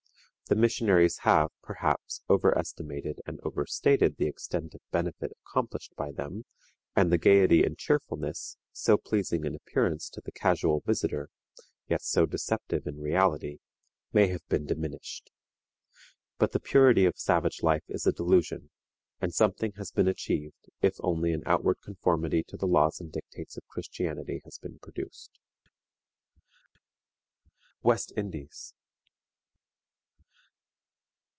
The 0.47 0.55
missionaries 0.57 1.19
have, 1.19 1.49
perhaps, 1.63 2.23
overestimated 2.29 3.21
and 3.25 3.39
overstated 3.41 4.17
the 4.17 4.27
extent 4.27 4.75
of 4.75 4.81
benefit 4.91 5.31
accomplished 5.45 5.95
by 5.95 6.11
them, 6.11 6.43
and 6.93 7.09
the 7.09 7.17
gayety 7.17 7.63
and 7.63 7.77
cheerfulness, 7.77 8.57
so 8.73 8.97
pleasing 8.97 9.45
in 9.45 9.55
appearance 9.55 10.09
to 10.09 10.19
the 10.19 10.33
casual 10.33 10.81
visitor, 10.85 11.29
yet 11.87 12.01
so 12.01 12.25
deceptive 12.25 12.85
in 12.85 12.99
reality, 12.99 13.59
may 14.11 14.27
have 14.27 14.45
been 14.49 14.65
diminished. 14.65 15.31
But 16.37 16.51
the 16.51 16.59
purity 16.59 17.05
of 17.05 17.17
savage 17.17 17.63
life 17.63 17.85
is 17.87 18.05
a 18.05 18.11
delusion, 18.11 18.71
and 19.21 19.33
something 19.33 19.71
has 19.77 19.91
been 19.93 20.09
achieved 20.09 20.69
if 20.81 20.95
only 20.99 21.31
an 21.31 21.43
outward 21.45 21.77
conformity 21.81 22.43
to 22.49 22.57
the 22.57 22.67
laws 22.67 22.99
and 22.99 23.09
dictates 23.09 23.55
of 23.55 23.65
Christianity 23.69 24.41
has 24.43 24.57
been 24.57 24.79
produced. 24.79 25.39
WEST 27.83 28.11
INDIES. 28.17 28.73